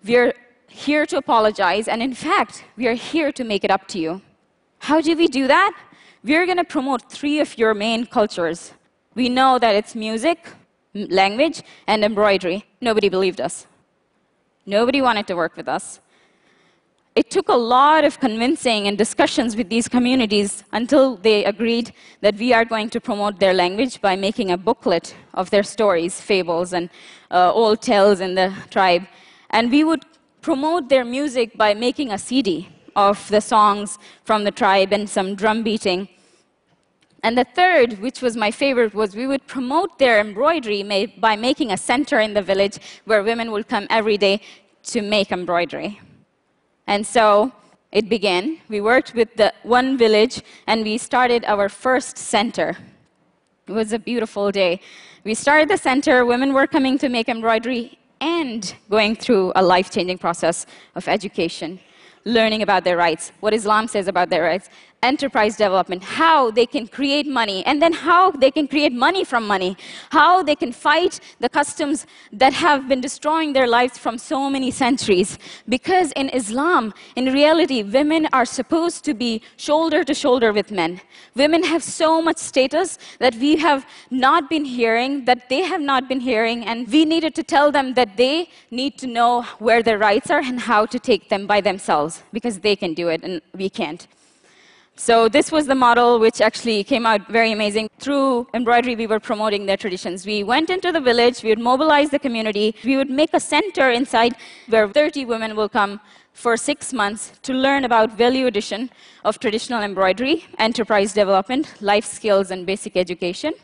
We're 0.04 0.33
here 0.69 1.04
to 1.07 1.16
apologize, 1.16 1.88
and 1.88 2.00
in 2.00 2.14
fact, 2.14 2.64
we 2.76 2.87
are 2.87 2.95
here 2.95 3.33
to 3.33 3.42
make 3.42 3.64
it 3.64 3.71
up 3.73 3.88
to 3.88 3.99
you. 3.99 4.23
How 4.78 5.00
do 5.00 5.16
we 5.16 5.26
do 5.26 5.49
that? 5.49 5.73
We're 6.23 6.47
going 6.47 6.62
to 6.64 6.71
promote 6.76 7.11
three 7.11 7.40
of 7.40 7.59
your 7.59 7.75
main 7.75 8.07
cultures. 8.07 8.75
We 9.16 9.28
know 9.28 9.59
that 9.59 9.75
it's 9.75 9.97
music, 9.97 10.38
language, 10.95 11.62
and 11.88 12.04
embroidery. 12.04 12.64
Nobody 12.80 13.09
believed 13.09 13.40
us. 13.40 13.66
Nobody 14.66 15.02
wanted 15.02 15.26
to 15.26 15.35
work 15.35 15.57
with 15.57 15.66
us. 15.66 15.99
It 17.17 17.29
took 17.29 17.49
a 17.49 17.57
lot 17.57 18.05
of 18.05 18.21
convincing 18.21 18.87
and 18.87 18.97
discussions 18.97 19.57
with 19.57 19.69
these 19.69 19.88
communities 19.88 20.62
until 20.73 21.17
they 21.17 21.45
agreed 21.45 21.93
that 22.21 22.37
we 22.37 22.52
are 22.52 22.64
going 22.64 22.88
to 22.90 23.00
promote 23.00 23.40
their 23.40 23.52
language 23.52 24.00
by 24.00 24.14
making 24.14 24.52
a 24.52 24.57
booklet 24.57 25.17
of 25.35 25.50
their 25.50 25.64
stories, 25.64 26.21
fables, 26.21 26.73
and 26.73 26.88
uh, 27.33 27.52
old 27.52 27.83
tales 27.83 28.21
in 28.21 28.37
the 28.37 28.55
tribe. 28.71 29.02
And 29.50 29.73
we 29.73 29.83
would 29.83 30.05
promote 30.40 30.88
their 30.88 31.05
music 31.05 31.59
by 31.59 31.75
making 31.75 32.12
a 32.12 32.19
CD 32.19 32.69
of 32.95 33.29
the 33.29 33.40
songs 33.40 33.99
from 34.25 34.45
the 34.45 34.52
tribe 34.52 34.93
and 34.93 35.11
some 35.11 35.35
drum 35.35 35.64
beating. 35.64 36.09
And 37.25 37.37
the 37.37 37.45
third, 37.45 37.99
which 37.99 38.23
was 38.23 38.37
my 38.37 38.52
favorite, 38.52 38.95
was 38.95 39.17
we 39.17 39.26
would 39.26 39.47
promote 39.49 39.99
their 39.99 40.21
embroidery 40.21 41.11
by 41.19 41.35
making 41.35 41.73
a 41.73 41.76
center 41.76 42.21
in 42.21 42.35
the 42.35 42.43
village 42.43 42.79
where 43.05 43.25
women 43.25 43.50
would 43.50 43.67
come 43.69 43.88
every 43.90 44.17
day 44.17 44.40
to 44.85 45.02
make 45.02 45.33
embroidery. 45.33 46.00
And 46.90 47.06
so 47.06 47.52
it 47.92 48.09
began. 48.09 48.59
We 48.68 48.80
worked 48.80 49.14
with 49.14 49.37
the 49.37 49.54
one 49.62 49.97
village 49.97 50.42
and 50.66 50.82
we 50.82 50.99
started 50.99 51.44
our 51.44 51.68
first 51.68 52.18
center. 52.18 52.76
It 53.68 53.73
was 53.73 53.92
a 53.92 53.99
beautiful 54.00 54.50
day. 54.50 54.80
We 55.23 55.35
started 55.35 55.68
the 55.68 55.76
center, 55.76 56.26
women 56.26 56.52
were 56.52 56.66
coming 56.66 56.99
to 56.99 57.09
make 57.09 57.28
embroidery 57.28 57.97
and 58.20 58.75
going 58.90 59.14
through 59.14 59.52
a 59.54 59.62
life 59.62 59.88
changing 59.92 60.18
process 60.18 60.66
of 60.97 61.06
education, 61.06 61.78
learning 62.25 62.62
about 62.62 62.82
their 62.82 62.97
rights, 62.97 63.30
what 63.38 63.54
Islam 63.54 63.87
says 63.87 64.09
about 64.09 64.28
their 64.28 64.42
rights, 64.42 64.68
enterprise 65.02 65.57
development, 65.57 66.02
how 66.02 66.50
they 66.50 66.66
can 66.66 66.87
create 66.87 67.26
money, 67.26 67.64
and 67.64 67.80
then 67.80 67.92
how 67.92 68.30
they 68.30 68.50
can 68.50 68.69
create 68.69 68.92
money 68.92 69.25
from 69.25 69.47
money, 69.47 69.76
how 70.11 70.42
they 70.42 70.54
can 70.54 70.73
fight 70.73 71.21
the 71.40 71.49
customs 71.49 72.07
that 72.33 72.52
have 72.52 72.88
been 72.88 73.00
destroying 73.00 73.52
their 73.52 73.66
lives 73.66 73.97
from 73.99 74.19
so 74.19 74.50
many 74.50 74.71
centuries. 74.71 75.38
Because 75.69 76.12
in 76.12 76.28
Islam, 76.30 76.92
in 77.16 77.33
reality, 77.33 77.83
women 77.83 78.28
are 78.33 78.45
supposed 78.45 79.04
to 79.04 79.14
be 79.14 79.42
shoulder 79.57 80.04
to 80.04 80.14
shoulder 80.14 80.52
with 80.52 80.71
men. 80.71 81.00
Women 81.35 81.62
have 81.64 81.83
so 81.83 82.21
much 82.21 82.38
status 82.38 82.99
that 83.19 83.35
we 83.37 83.57
have 83.57 83.87
not 84.11 84.50
been 84.50 84.64
hearing, 84.64 85.25
that 85.25 85.49
they 85.49 85.62
have 85.62 85.80
not 85.80 86.09
been 86.09 86.21
hearing, 86.21 86.64
and 86.64 86.87
we 86.88 87.04
needed 87.04 87.35
to 87.37 87.42
tell 87.42 87.73
them 87.73 87.95
that 87.95 88.16
they 88.16 88.49
need 88.71 88.99
to 88.99 89.07
know 89.07 89.42
where 89.59 89.83
their 89.83 89.99
rights 89.99 90.30
are 90.30 90.40
and 90.40 90.61
how 90.61 90.85
to 90.87 90.99
take 90.99 91.28
them 91.28 91.47
by 91.47 91.61
themselves, 91.61 92.23
because 92.33 92.59
they 92.61 92.76
can 92.76 92.92
do 92.95 93.09
it 93.09 93.23
and 93.23 93.40
we 93.54 93.71
can't. 93.71 94.07
So 95.00 95.30
this 95.30 95.50
was 95.50 95.64
the 95.66 95.75
model 95.75 96.19
which 96.19 96.42
actually 96.42 96.85
came 96.85 97.07
out 97.07 97.26
very 97.26 97.52
amazing. 97.52 97.88
Through 97.99 98.49
embroidery, 98.52 98.97
we 98.97 99.07
were 99.07 99.19
promoting 99.19 99.64
their 99.64 99.78
traditions. 99.78 100.26
We 100.26 100.45
went 100.45 100.69
into 100.69 100.92
the 100.92 101.00
village, 101.00 101.42
we 101.42 101.49
would 101.49 101.59
mobilize 101.59 102.11
the 102.11 102.19
community, 102.19 102.75
we 102.85 102.99
would 102.99 103.09
make 103.09 103.30
a 103.33 103.40
center 103.40 103.90
inside 103.90 104.35
where 104.69 104.87
30 104.87 105.25
women 105.25 105.57
will 105.57 105.71
come 105.71 106.00
for 106.35 106.54
six 106.59 106.92
months 106.92 107.33
to 107.45 107.54
learn 107.54 107.87
about 107.87 108.12
value 108.12 108.47
addition 108.47 108.90
of 109.25 109.38
traditional 109.38 109.83
embroidery, 109.83 110.45
enterprise 110.59 111.14
development, 111.14 111.80
life 111.80 112.04
skills, 112.04 112.50
and 112.50 112.66
basic 112.66 112.95
education, 112.95 113.54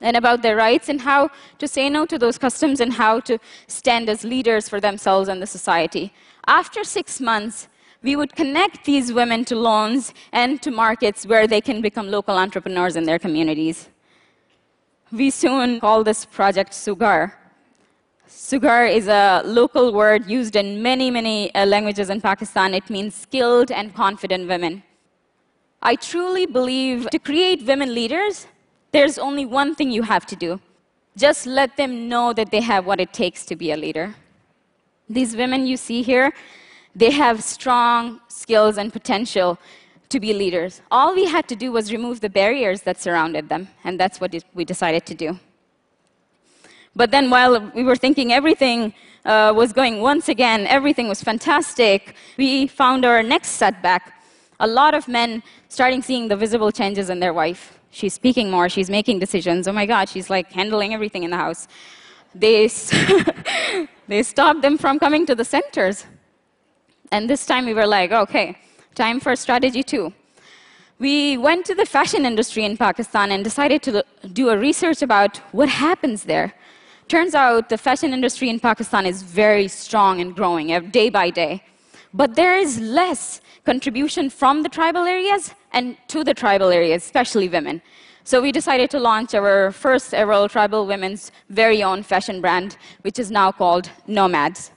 and 0.00 0.16
about 0.16 0.40
their 0.40 0.56
rights 0.56 0.88
and 0.88 1.02
how 1.02 1.28
to 1.58 1.68
say 1.68 1.90
no 1.90 2.06
to 2.06 2.18
those 2.18 2.38
customs 2.38 2.80
and 2.80 2.94
how 2.94 3.20
to 3.20 3.38
stand 3.66 4.08
as 4.08 4.24
leaders 4.24 4.70
for 4.70 4.80
themselves 4.80 5.28
and 5.28 5.42
the 5.42 5.46
society. 5.46 6.14
After 6.46 6.82
six 6.82 7.20
months, 7.20 7.68
we 8.02 8.16
would 8.16 8.34
connect 8.34 8.84
these 8.84 9.12
women 9.12 9.44
to 9.46 9.56
loans 9.56 10.12
and 10.32 10.62
to 10.62 10.70
markets 10.70 11.26
where 11.26 11.46
they 11.46 11.60
can 11.60 11.80
become 11.80 12.10
local 12.10 12.36
entrepreneurs 12.36 12.96
in 12.96 13.04
their 13.04 13.18
communities. 13.18 13.88
We 15.12 15.30
soon 15.30 15.80
call 15.80 16.04
this 16.04 16.24
project 16.24 16.72
Sughar. 16.72 17.32
Sughar 18.28 18.92
is 18.92 19.08
a 19.08 19.42
local 19.44 19.92
word 19.92 20.26
used 20.26 20.56
in 20.56 20.82
many, 20.82 21.10
many 21.10 21.54
uh, 21.54 21.64
languages 21.64 22.10
in 22.10 22.20
Pakistan. 22.20 22.74
It 22.74 22.90
means 22.90 23.14
skilled 23.14 23.70
and 23.70 23.94
confident 23.94 24.48
women. 24.48 24.82
I 25.82 25.94
truly 25.94 26.46
believe 26.46 27.08
to 27.10 27.18
create 27.18 27.64
women 27.66 27.94
leaders, 27.94 28.46
there's 28.92 29.18
only 29.18 29.46
one 29.46 29.74
thing 29.74 29.90
you 29.90 30.02
have 30.02 30.26
to 30.26 30.36
do. 30.36 30.60
Just 31.16 31.46
let 31.46 31.76
them 31.76 32.08
know 32.08 32.32
that 32.32 32.50
they 32.50 32.60
have 32.60 32.84
what 32.86 33.00
it 33.00 33.12
takes 33.12 33.46
to 33.46 33.56
be 33.56 33.72
a 33.72 33.76
leader. 33.76 34.14
These 35.08 35.36
women 35.36 35.66
you 35.66 35.76
see 35.76 36.02
here, 36.02 36.32
they 36.96 37.10
have 37.10 37.42
strong 37.42 38.20
skills 38.28 38.78
and 38.78 38.90
potential 38.90 39.58
to 40.08 40.18
be 40.18 40.32
leaders. 40.32 40.80
All 40.90 41.14
we 41.14 41.26
had 41.26 41.46
to 41.48 41.54
do 41.54 41.70
was 41.70 41.92
remove 41.92 42.20
the 42.20 42.30
barriers 42.30 42.82
that 42.82 42.98
surrounded 42.98 43.50
them, 43.50 43.68
and 43.84 44.00
that's 44.00 44.18
what 44.18 44.34
we 44.54 44.64
decided 44.64 45.04
to 45.06 45.14
do. 45.14 45.38
But 46.94 47.10
then, 47.10 47.28
while 47.28 47.70
we 47.74 47.84
were 47.84 47.96
thinking 47.96 48.32
everything 48.32 48.94
uh, 49.26 49.52
was 49.54 49.74
going 49.74 50.00
once 50.00 50.30
again, 50.30 50.66
everything 50.68 51.06
was 51.06 51.22
fantastic, 51.22 52.14
we 52.38 52.66
found 52.66 53.04
our 53.04 53.22
next 53.22 53.50
setback. 53.50 54.14
A 54.60 54.66
lot 54.66 54.94
of 54.94 55.06
men 55.06 55.42
starting 55.68 56.00
seeing 56.00 56.28
the 56.28 56.36
visible 56.36 56.72
changes 56.72 57.10
in 57.10 57.20
their 57.20 57.34
wife. 57.34 57.78
She's 57.90 58.14
speaking 58.14 58.50
more, 58.50 58.70
she's 58.70 58.88
making 58.88 59.18
decisions. 59.18 59.68
Oh 59.68 59.72
my 59.72 59.84
God, 59.84 60.08
she's 60.08 60.30
like 60.30 60.50
handling 60.50 60.94
everything 60.94 61.24
in 61.24 61.30
the 61.30 61.36
house. 61.36 61.68
They, 62.34 62.68
they 64.08 64.22
stopped 64.22 64.62
them 64.62 64.78
from 64.78 64.98
coming 64.98 65.26
to 65.26 65.34
the 65.34 65.44
centers. 65.44 66.06
And 67.12 67.30
this 67.30 67.46
time 67.46 67.66
we 67.66 67.74
were 67.74 67.86
like, 67.86 68.12
okay, 68.12 68.56
time 68.94 69.20
for 69.20 69.34
strategy 69.36 69.82
two. 69.82 70.12
We 70.98 71.36
went 71.36 71.66
to 71.66 71.74
the 71.74 71.84
fashion 71.84 72.24
industry 72.24 72.64
in 72.64 72.76
Pakistan 72.76 73.30
and 73.30 73.44
decided 73.44 73.82
to 73.82 74.04
do 74.32 74.48
a 74.48 74.58
research 74.58 75.02
about 75.02 75.36
what 75.52 75.68
happens 75.68 76.24
there. 76.24 76.54
Turns 77.08 77.34
out 77.34 77.68
the 77.68 77.78
fashion 77.78 78.12
industry 78.12 78.48
in 78.48 78.58
Pakistan 78.58 79.06
is 79.06 79.22
very 79.22 79.68
strong 79.68 80.20
and 80.20 80.34
growing 80.34 80.68
day 80.90 81.10
by 81.10 81.30
day. 81.30 81.62
But 82.14 82.34
there 82.34 82.56
is 82.56 82.80
less 82.80 83.42
contribution 83.64 84.30
from 84.30 84.62
the 84.62 84.68
tribal 84.68 85.02
areas 85.02 85.54
and 85.72 85.96
to 86.08 86.24
the 86.24 86.32
tribal 86.32 86.70
areas, 86.70 87.04
especially 87.04 87.48
women. 87.48 87.82
So 88.24 88.40
we 88.40 88.50
decided 88.50 88.90
to 88.90 88.98
launch 88.98 89.34
our 89.34 89.70
first 89.70 90.14
ever 90.14 90.48
tribal 90.48 90.86
women's 90.86 91.30
very 91.50 91.82
own 91.82 92.02
fashion 92.02 92.40
brand, 92.40 92.76
which 93.02 93.18
is 93.18 93.30
now 93.30 93.52
called 93.52 93.90
Nomads. 94.08 94.72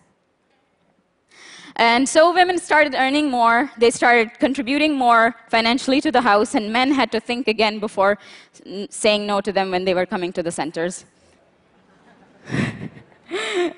And 1.79 2.07
so 2.09 2.33
women 2.33 2.59
started 2.59 2.93
earning 2.93 3.31
more, 3.31 3.71
they 3.77 3.89
started 3.89 4.37
contributing 4.37 4.93
more 4.95 5.33
financially 5.47 6.01
to 6.01 6.11
the 6.11 6.19
house, 6.19 6.53
and 6.53 6.73
men 6.73 6.91
had 6.91 7.09
to 7.13 7.21
think 7.21 7.47
again 7.47 7.79
before 7.79 8.19
saying 8.89 9.25
no 9.25 9.39
to 9.39 9.53
them 9.53 9.71
when 9.71 9.85
they 9.85 9.93
were 9.93 10.05
coming 10.05 10.33
to 10.33 10.43
the 10.43 10.51
centers. 10.51 11.05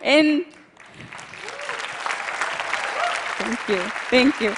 In 0.04 0.46
Thank 3.38 3.70
you. 3.70 3.82
Thank 4.10 4.42
you. 4.42 4.56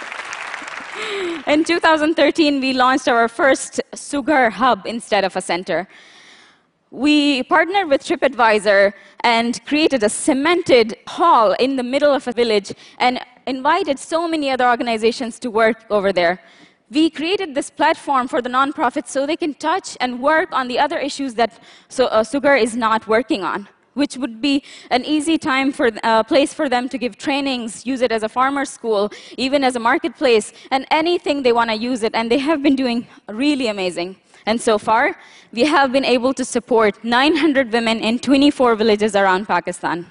In 1.45 1.65
2013, 1.65 2.61
we 2.61 2.71
launched 2.71 3.09
our 3.09 3.27
first 3.27 3.81
Sughar 3.93 4.51
hub 4.51 4.85
instead 4.85 5.25
of 5.25 5.35
a 5.35 5.41
center. 5.41 5.89
We 6.91 7.43
partnered 7.43 7.89
with 7.89 8.03
TripAdvisor 8.03 8.93
and 9.21 9.65
created 9.65 10.03
a 10.03 10.09
cemented 10.09 10.95
hall 11.07 11.53
in 11.53 11.75
the 11.75 11.83
middle 11.83 12.13
of 12.13 12.25
a 12.27 12.31
village 12.31 12.71
and 12.99 13.19
invited 13.47 13.99
so 13.99 14.27
many 14.27 14.49
other 14.49 14.67
organizations 14.67 15.39
to 15.39 15.49
work 15.49 15.85
over 15.89 16.13
there. 16.13 16.39
We 16.89 17.09
created 17.09 17.55
this 17.55 17.69
platform 17.69 18.27
for 18.27 18.41
the 18.41 18.49
nonprofits 18.49 19.09
so 19.09 19.25
they 19.25 19.37
can 19.37 19.53
touch 19.55 19.97
and 19.99 20.19
work 20.19 20.51
on 20.51 20.67
the 20.67 20.77
other 20.77 20.99
issues 20.99 21.33
that 21.35 21.59
so, 21.89 22.05
uh, 22.07 22.23
Sughar 22.23 22.61
is 22.61 22.75
not 22.75 23.07
working 23.07 23.43
on, 23.43 23.67
which 23.95 24.15
would 24.17 24.41
be 24.41 24.63
an 24.91 25.03
easy 25.03 25.37
time 25.37 25.71
for 25.71 25.89
uh, 26.03 26.23
place 26.23 26.53
for 26.53 26.69
them 26.69 26.87
to 26.89 26.97
give 26.97 27.17
trainings, 27.17 27.85
use 27.85 28.01
it 28.01 28.11
as 28.11 28.21
a 28.21 28.29
farmer 28.29 28.65
school, 28.65 29.11
even 29.37 29.63
as 29.63 29.75
a 29.75 29.79
marketplace, 29.79 30.53
and 30.69 30.85
anything 30.91 31.41
they 31.41 31.53
want 31.53 31.69
to 31.71 31.75
use 31.75 32.03
it. 32.03 32.13
And 32.13 32.29
they 32.29 32.39
have 32.39 32.61
been 32.61 32.75
doing 32.75 33.07
really 33.27 33.67
amazing. 33.67 34.17
And 34.45 34.61
so 34.61 34.77
far, 34.77 35.15
we 35.51 35.63
have 35.65 35.91
been 35.91 36.05
able 36.05 36.33
to 36.33 36.45
support 36.45 37.03
900 37.03 37.71
women 37.71 37.99
in 37.99 38.19
24 38.19 38.75
villages 38.75 39.15
around 39.15 39.47
Pakistan. 39.47 40.05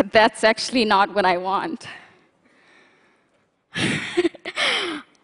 But 0.00 0.12
that's 0.12 0.44
actually 0.44 0.86
not 0.86 1.14
what 1.14 1.26
I 1.26 1.36
want. 1.36 1.86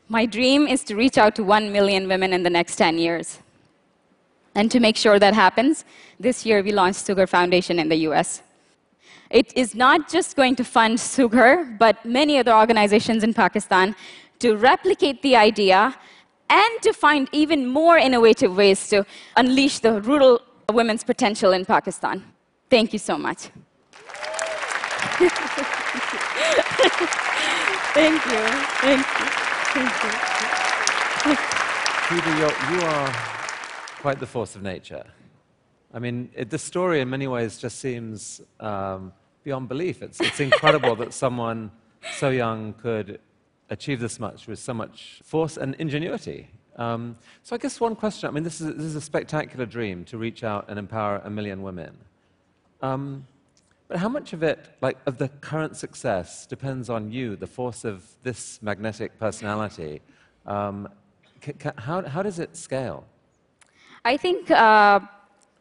My 0.08 0.26
dream 0.26 0.66
is 0.66 0.84
to 0.84 0.94
reach 0.94 1.16
out 1.16 1.34
to 1.36 1.44
1 1.44 1.72
million 1.72 2.06
women 2.06 2.34
in 2.34 2.42
the 2.42 2.50
next 2.50 2.76
10 2.76 2.98
years. 2.98 3.38
And 4.54 4.70
to 4.70 4.78
make 4.78 4.98
sure 4.98 5.18
that 5.18 5.32
happens, 5.32 5.86
this 6.20 6.44
year 6.44 6.62
we 6.62 6.72
launched 6.72 7.06
Sughar 7.06 7.26
Foundation 7.26 7.78
in 7.78 7.88
the 7.88 7.96
US. 8.08 8.42
It 9.30 9.50
is 9.56 9.74
not 9.74 10.10
just 10.10 10.36
going 10.36 10.56
to 10.56 10.64
fund 10.64 10.98
Sughar, 10.98 11.78
but 11.78 12.04
many 12.04 12.36
other 12.36 12.52
organizations 12.52 13.24
in 13.24 13.32
Pakistan 13.32 13.96
to 14.40 14.56
replicate 14.56 15.22
the 15.22 15.36
idea 15.36 15.96
and 16.50 16.82
to 16.82 16.92
find 16.92 17.30
even 17.32 17.66
more 17.66 17.96
innovative 17.96 18.54
ways 18.54 18.86
to 18.90 19.06
unleash 19.38 19.78
the 19.78 20.02
rural 20.02 20.42
women's 20.70 21.02
potential 21.02 21.52
in 21.52 21.64
Pakistan. 21.64 22.22
Thank 22.68 22.92
you 22.92 22.98
so 22.98 23.16
much. 23.16 23.48
Thank 27.96 28.26
you. 28.26 28.42
Thank 28.82 29.06
you. 29.06 29.26
Thank 29.72 30.04
you. 30.04 30.36
Peter, 32.08 32.32
you 32.36 32.80
are 32.82 33.08
quite 34.00 34.20
the 34.20 34.26
force 34.26 34.54
of 34.56 34.62
nature. 34.62 35.04
I 35.94 35.98
mean, 35.98 36.30
it, 36.34 36.50
the 36.50 36.58
story 36.58 37.00
in 37.00 37.08
many 37.08 37.26
ways 37.26 37.56
just 37.56 37.78
seems 37.78 38.42
um, 38.60 39.12
beyond 39.42 39.68
belief. 39.68 40.02
It's, 40.02 40.20
it's 40.20 40.40
incredible 40.40 40.94
that 40.96 41.14
someone 41.24 41.70
so 42.18 42.28
young 42.28 42.74
could 42.74 43.18
achieve 43.70 43.98
this 44.00 44.20
much 44.20 44.46
with 44.46 44.58
so 44.58 44.74
much 44.74 45.22
force 45.24 45.56
and 45.56 45.74
ingenuity. 45.76 46.48
Um, 46.76 47.16
so 47.42 47.56
I 47.56 47.58
guess 47.58 47.80
one 47.80 47.96
question, 47.96 48.28
I 48.28 48.32
mean, 48.32 48.44
this 48.44 48.60
is, 48.60 48.76
this 48.76 48.84
is 48.84 48.96
a 48.96 49.00
spectacular 49.00 49.64
dream 49.64 50.04
to 50.04 50.18
reach 50.18 50.44
out 50.44 50.66
and 50.68 50.78
empower 50.78 51.22
a 51.24 51.30
million 51.30 51.62
women. 51.62 51.96
Um, 52.82 53.26
but 53.88 53.98
how 53.98 54.08
much 54.08 54.32
of 54.32 54.42
it, 54.42 54.68
like 54.80 54.98
of 55.06 55.18
the 55.18 55.28
current 55.40 55.76
success, 55.76 56.46
depends 56.46 56.90
on 56.90 57.10
you, 57.12 57.36
the 57.36 57.46
force 57.46 57.84
of 57.84 58.04
this 58.22 58.60
magnetic 58.62 59.18
personality? 59.18 60.02
Um, 60.44 60.88
how, 61.78 62.02
how 62.02 62.22
does 62.22 62.38
it 62.38 62.56
scale? 62.56 63.04
I 64.04 64.16
think 64.16 64.50
uh, 64.50 65.00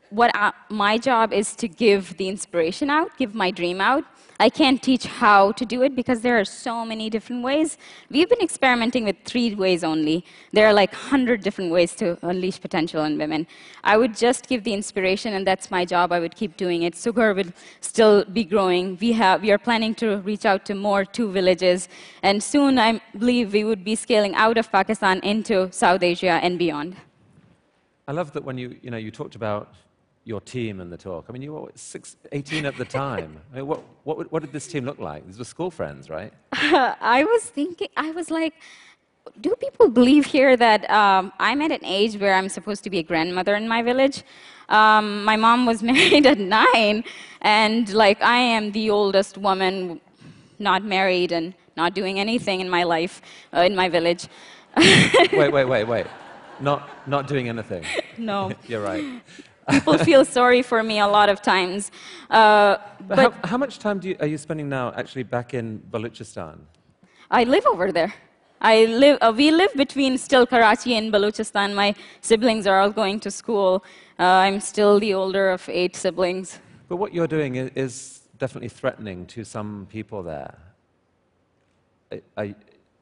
what 0.10 0.32
I, 0.34 0.54
my 0.70 0.98
job 0.98 1.34
is 1.34 1.56
to 1.56 1.68
give 1.68 2.18
the 2.18 2.28
inspiration 2.30 2.90
out, 2.90 3.16
give 3.18 3.36
my 3.36 3.52
dream 3.52 3.82
out. 3.82 4.04
I 4.38 4.50
can't 4.50 4.84
teach 4.84 5.06
how 5.06 5.54
to 5.54 5.66
do 5.66 5.82
it 5.84 5.96
because 5.96 6.20
there 6.20 6.38
are 6.38 6.44
so 6.44 6.84
many 6.84 7.10
different 7.10 7.42
ways. 7.42 7.78
We've 8.10 8.28
been 8.28 8.42
experimenting 8.42 9.06
with 9.06 9.16
three 9.24 9.56
ways 9.56 9.82
only. 9.82 10.26
There 10.52 10.68
are 10.68 10.74
like 10.74 10.92
100 10.92 11.42
different 11.42 11.72
ways 11.72 11.96
to 11.96 12.18
unleash 12.22 12.60
potential 12.60 13.06
in 13.06 13.18
women. 13.18 13.48
I 13.86 13.96
would 13.96 14.14
just 14.16 14.50
give 14.50 14.66
the 14.66 14.74
inspiration, 14.74 15.34
and 15.36 15.48
that's 15.48 15.72
my 15.72 15.86
job. 15.86 16.12
I 16.12 16.20
would 16.20 16.36
keep 16.36 16.58
doing 16.58 16.84
it. 16.84 16.96
Sughar 16.96 17.34
will 17.34 17.54
still 17.80 18.26
be 18.26 18.44
growing. 18.44 18.98
We, 19.00 19.14
have, 19.14 19.42
we 19.42 19.52
are 19.52 19.58
planning 19.58 19.96
to 19.96 20.18
reach 20.18 20.46
out 20.46 20.66
to 20.66 20.76
more 20.76 21.06
two 21.06 21.32
villages, 21.32 21.88
and 22.22 22.44
soon 22.44 22.78
I 22.78 23.02
believe 23.18 23.54
we 23.54 23.64
would 23.64 23.86
be 23.86 23.96
scaling 23.96 24.36
out 24.36 24.58
of 24.58 24.70
Pakistan 24.70 25.22
into 25.22 25.72
South 25.72 26.04
Asia 26.04 26.40
and 26.44 26.60
beyond. 26.60 26.98
I 28.08 28.12
love 28.12 28.34
that 28.34 28.44
when 28.44 28.58
you, 28.58 28.76
you, 28.82 28.92
know, 28.92 28.98
you 28.98 29.12
talked 29.12 29.36
about 29.36 29.74
your 30.26 30.42
team 30.42 30.82
in 30.82 30.90
the 30.90 30.98
talk. 30.98 31.26
I 31.30 31.32
mean, 31.32 31.44
you 31.44 31.54
were 31.54 31.72
six, 31.76 32.18
18 32.32 32.66
at 32.66 32.76
the 32.78 32.84
time. 32.84 33.40
I 33.54 33.58
mean, 33.58 33.68
what, 33.68 33.84
what, 34.04 34.32
what 34.32 34.42
did 34.42 34.52
this 34.52 34.68
team 34.68 34.84
look 34.84 35.00
like? 35.00 35.26
These 35.26 35.38
were 35.38 35.46
school 35.46 35.72
friends, 35.72 36.10
right? 36.10 36.34
I 36.52 37.24
was 37.24 37.44
thinking, 37.44 37.90
I 37.96 38.10
was 38.12 38.32
like, 38.32 38.56
do 39.40 39.56
people 39.56 39.88
believe 39.88 40.26
here 40.26 40.58
that 40.58 40.90
um, 40.90 41.32
I'm 41.40 41.62
at 41.62 41.72
an 41.72 41.86
age 41.86 42.18
where 42.18 42.34
I'm 42.34 42.50
supposed 42.50 42.84
to 42.86 42.90
be 42.90 43.00
a 43.00 43.04
grandmother 43.04 43.56
in 43.56 43.68
my 43.68 43.84
village? 43.84 44.24
Um, 44.70 45.24
my 45.24 45.36
mom 45.36 45.68
was 45.68 45.84
married 45.94 46.26
at 46.26 46.40
nine, 46.40 47.04
and 47.42 47.92
like 47.94 48.22
I 48.22 48.38
am 48.38 48.72
the 48.72 48.90
oldest 48.90 49.38
woman 49.38 50.02
not 50.58 50.84
married 50.84 51.32
and 51.32 51.54
not 51.78 51.94
doing 51.94 52.20
anything 52.20 52.62
in 52.62 52.70
my 52.70 52.84
life 52.84 53.22
uh, 53.54 53.60
in 53.60 53.76
my 53.76 53.90
village. 53.90 54.28
wait, 54.78 55.52
wait, 55.52 55.66
wait, 55.66 55.84
wait. 55.84 56.08
Not, 56.60 56.90
not 57.06 57.28
doing 57.28 57.50
anything. 57.50 57.84
No. 58.18 58.52
You're 58.68 58.82
right. 58.82 59.22
People 59.70 59.98
feel 59.98 60.26
sorry 60.26 60.62
for 60.62 60.84
me 60.84 61.00
a 61.00 61.08
lot 61.08 61.30
of 61.30 61.42
times. 61.42 61.92
Uh, 62.30 62.78
but, 63.08 63.08
but 63.08 63.18
how, 63.18 63.48
how, 63.50 63.58
much 63.58 63.80
time 63.80 64.00
you, 64.04 64.16
are 64.20 64.28
you 64.28 64.38
spending 64.38 64.70
now 64.70 64.94
actually 64.96 65.24
back 65.24 65.54
in 65.54 65.80
Balochistan? 65.92 66.60
I 67.32 67.44
live 67.44 67.66
over 67.66 67.92
there. 67.92 68.14
I 68.62 68.86
live, 68.86 69.18
uh, 69.22 69.34
we 69.36 69.52
live 69.52 69.74
between 69.76 70.18
still 70.18 70.46
Karachi 70.46 70.96
and 70.96 71.12
Balochistan. 71.12 71.74
My 71.74 71.96
siblings 72.22 72.68
are 72.68 72.80
all 72.80 72.92
going 72.92 73.20
to 73.22 73.32
school. 73.32 73.84
Uh, 74.20 74.24
I'm 74.24 74.60
still 74.60 75.00
the 75.00 75.14
older 75.14 75.50
of 75.50 75.68
eight 75.70 75.96
siblings. 75.96 76.60
But 76.88 76.98
what 76.98 77.14
you're 77.14 77.28
doing 77.28 77.56
is, 77.56 77.72
is 77.76 78.22
definitely 78.38 78.70
threatening 78.70 79.26
to 79.28 79.44
some 79.44 79.88
people 79.90 80.24
there. 80.24 80.56
I, 82.38 82.56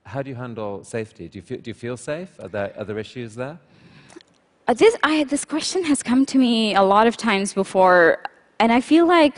how 0.06 0.22
do 0.22 0.30
you 0.30 0.36
handle 0.36 0.84
safety? 0.84 1.28
Do 1.28 1.38
you 1.38 1.42
feel, 1.42 1.60
do 1.60 1.70
you 1.70 1.74
feel 1.74 1.98
safe? 1.98 2.40
Are 2.40 2.48
there, 2.48 2.74
are 2.78 2.84
there 2.84 2.98
issues 2.98 3.36
there? 3.36 3.60
Uh, 4.66 4.74
this, 4.74 4.96
I, 5.04 5.26
this 5.26 5.44
question 5.44 5.84
has 5.84 6.02
come 6.02 6.26
to 6.28 6.38
me 6.38 6.74
a 6.74 6.82
lot 6.82 7.06
of 7.06 7.18
times 7.18 7.54
before, 7.54 8.20
and 8.60 8.72
I 8.72 8.80
feel 8.80 9.06
like 9.06 9.38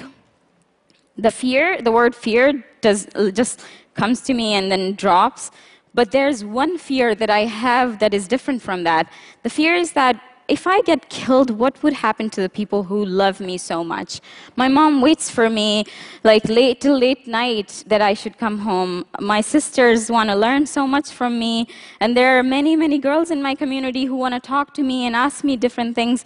the 1.18 1.32
fear, 1.32 1.82
the 1.82 1.92
word 1.92 2.14
fear, 2.14 2.64
does, 2.82 3.08
just 3.34 3.62
comes 3.96 4.22
to 4.22 4.36
me 4.36 4.54
and 4.54 4.72
then 4.72 4.94
drops. 4.94 5.50
But 5.96 6.12
there's 6.12 6.44
one 6.44 6.78
fear 6.78 7.16
that 7.16 7.32
I 7.32 7.46
have 7.46 7.98
that 8.00 8.14
is 8.14 8.28
different 8.28 8.62
from 8.62 8.84
that. 8.84 9.12
The 9.42 9.50
fear 9.50 9.74
is 9.74 9.94
that 9.94 10.22
if 10.48 10.68
I 10.68 10.82
get 10.82 11.10
killed, 11.10 11.50
what 11.50 11.82
would 11.82 11.94
happen 11.94 12.30
to 12.32 12.42
the 12.42 12.50
people 12.50 12.84
who 12.84 13.04
love 13.06 13.40
me 13.40 13.58
so 13.58 13.84
much? 13.84 14.22
My 14.56 14.68
mom 14.68 15.02
waits 15.02 15.30
for 15.30 15.50
me 15.50 15.86
like 16.24 16.46
late 16.48 16.82
till 16.82 16.98
late 16.98 17.28
night 17.28 17.84
that 17.88 18.02
I 18.02 18.14
should 18.14 18.38
come 18.38 18.60
home. 18.60 19.06
My 19.20 19.42
sisters 19.42 20.10
want 20.12 20.30
to 20.30 20.36
learn 20.36 20.66
so 20.68 20.86
much 20.86 21.10
from 21.12 21.40
me, 21.40 21.68
and 22.00 22.16
there 22.16 22.38
are 22.38 22.44
many, 22.44 22.76
many 22.76 23.00
girls 23.00 23.32
in 23.32 23.42
my 23.42 23.56
community 23.56 24.06
who 24.06 24.16
want 24.16 24.34
to 24.36 24.40
talk 24.40 24.74
to 24.76 24.84
me 24.84 25.06
and 25.08 25.16
ask 25.16 25.44
me 25.44 25.58
different 25.58 25.96
things. 25.96 26.26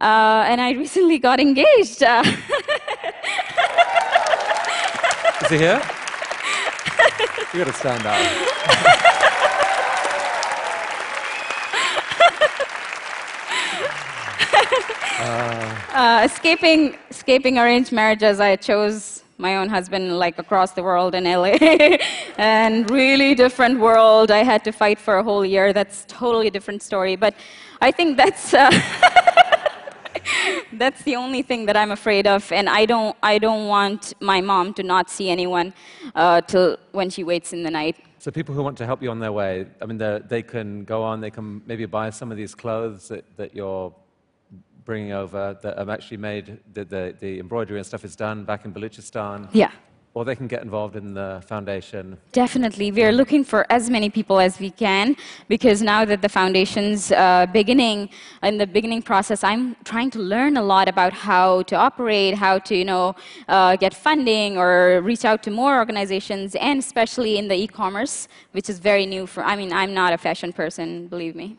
Uh, 0.00 0.44
and 0.46 0.60
I 0.60 0.72
recently 0.72 1.18
got 1.18 1.40
engaged. 1.40 2.02
Uh, 2.02 2.22
Is 5.42 5.50
he 5.50 5.58
here? 5.58 5.80
you 7.54 7.64
got 7.64 7.66
to 7.66 7.72
stand 7.72 8.06
up. 8.06 8.47
Uh, 15.98 16.22
escaping, 16.22 16.94
escaping 17.10 17.58
arranged 17.58 17.90
marriages, 17.90 18.38
I 18.38 18.54
chose 18.54 19.24
my 19.36 19.56
own 19.56 19.68
husband 19.68 20.16
like 20.16 20.38
across 20.38 20.70
the 20.70 20.80
world 20.80 21.12
in 21.12 21.24
LA. 21.24 21.58
and 22.38 22.88
really 22.88 23.34
different 23.34 23.80
world. 23.80 24.30
I 24.30 24.44
had 24.44 24.62
to 24.62 24.70
fight 24.70 25.00
for 25.00 25.16
a 25.16 25.24
whole 25.24 25.44
year. 25.44 25.72
That's 25.72 26.04
totally 26.06 26.50
different 26.50 26.84
story. 26.84 27.16
But 27.16 27.34
I 27.80 27.90
think 27.90 28.16
that's. 28.16 28.54
Uh, 28.54 28.70
that's 30.74 31.02
the 31.02 31.16
only 31.16 31.42
thing 31.42 31.66
that 31.66 31.76
I'm 31.76 31.90
afraid 31.90 32.28
of, 32.28 32.52
and 32.52 32.68
I 32.68 32.86
don't, 32.86 33.16
I 33.20 33.38
don't 33.38 33.66
want 33.66 34.14
my 34.20 34.40
mom 34.40 34.74
to 34.74 34.84
not 34.84 35.10
see 35.10 35.30
anyone 35.30 35.74
uh, 36.14 36.42
till 36.42 36.76
when 36.92 37.10
she 37.10 37.24
waits 37.24 37.52
in 37.52 37.64
the 37.64 37.72
night. 37.72 37.96
So 38.20 38.30
people 38.30 38.54
who 38.54 38.62
want 38.62 38.78
to 38.78 38.86
help 38.86 39.02
you 39.02 39.10
on 39.10 39.18
their 39.18 39.32
way, 39.32 39.66
I 39.82 39.86
mean, 39.86 39.98
they 40.28 40.42
can 40.42 40.84
go 40.84 41.02
on, 41.02 41.20
they 41.20 41.32
can 41.32 41.60
maybe 41.66 41.86
buy 41.86 42.10
some 42.10 42.30
of 42.30 42.36
these 42.36 42.54
clothes 42.54 43.08
that, 43.08 43.24
that 43.36 43.52
you're 43.52 43.92
bringing 44.88 45.12
over 45.12 45.42
that 45.62 45.76
have 45.76 45.90
actually 45.96 46.16
made 46.16 46.46
the, 46.72 46.82
the, 46.94 47.14
the 47.20 47.32
embroidery 47.44 47.78
and 47.80 47.86
stuff 47.86 48.04
is 48.10 48.16
done 48.16 48.38
back 48.50 48.64
in 48.64 48.72
Balochistan. 48.72 49.38
Yeah. 49.52 49.70
Or 50.14 50.24
they 50.24 50.34
can 50.34 50.48
get 50.54 50.62
involved 50.68 50.96
in 50.96 51.12
the 51.20 51.30
foundation. 51.52 52.04
Definitely. 52.32 52.86
We 52.98 53.02
are 53.08 53.12
looking 53.20 53.44
for 53.52 53.60
as 53.78 53.90
many 53.96 54.08
people 54.18 54.36
as 54.40 54.58
we 54.58 54.70
can 54.70 55.14
because 55.46 55.78
now 55.82 56.00
that 56.10 56.20
the 56.22 56.32
foundation's 56.40 57.12
uh, 57.12 57.46
beginning, 57.60 58.08
in 58.42 58.56
the 58.62 58.66
beginning 58.66 59.02
process, 59.02 59.44
I'm 59.44 59.76
trying 59.92 60.10
to 60.16 60.20
learn 60.34 60.56
a 60.56 60.64
lot 60.74 60.86
about 60.94 61.12
how 61.12 61.62
to 61.70 61.74
operate, 61.76 62.32
how 62.46 62.54
to, 62.68 62.74
you 62.74 62.86
know, 62.92 63.14
uh, 63.46 63.76
get 63.76 63.92
funding 63.92 64.56
or 64.56 65.02
reach 65.10 65.24
out 65.30 65.42
to 65.46 65.50
more 65.50 65.76
organizations, 65.82 66.54
and 66.68 66.76
especially 66.78 67.36
in 67.40 67.46
the 67.52 67.56
e-commerce, 67.64 68.26
which 68.52 68.68
is 68.72 68.78
very 68.78 69.04
new 69.14 69.26
for, 69.26 69.40
I 69.44 69.54
mean, 69.54 69.70
I'm 69.80 69.92
not 69.92 70.10
a 70.14 70.18
fashion 70.28 70.50
person, 70.62 71.08
believe 71.08 71.36
me. 71.36 71.58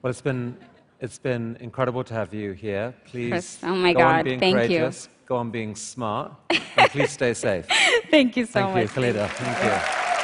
Well, 0.00 0.10
it's 0.10 0.22
been 0.30 0.56
it's 1.00 1.18
been 1.18 1.56
incredible 1.60 2.04
to 2.04 2.14
have 2.14 2.34
you 2.34 2.52
here. 2.52 2.94
Please 3.04 3.30
Chris, 3.30 3.58
oh 3.62 3.74
my 3.74 3.92
go 3.92 4.00
God, 4.00 4.18
on 4.18 4.24
being 4.24 4.40
thank 4.40 4.54
courageous, 4.56 5.06
you. 5.06 5.10
go 5.26 5.36
on 5.36 5.50
being 5.50 5.74
smart, 5.74 6.32
and 6.50 6.90
please 6.90 7.10
stay 7.12 7.34
safe. 7.34 7.66
Thank 8.10 8.36
you 8.36 8.46
so 8.46 8.52
Thank 8.52 8.74
much. 8.74 8.82
you, 8.82 8.88
Khalida. 8.88 9.28
Thank 9.28 9.64
you. 9.64 9.70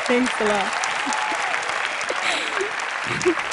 Thanks 0.06 0.40
a 0.40 0.44
lot. 3.24 3.34